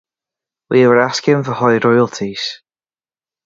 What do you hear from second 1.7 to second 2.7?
royalties.